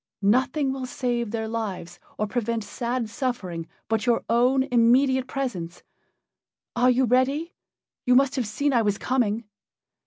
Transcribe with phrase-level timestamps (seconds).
[0.23, 5.83] Nothing will save their lives or prevent sad suffering but your own immediate presence.
[6.75, 7.53] Are you ready?
[8.07, 9.43] You must have seen I was coming."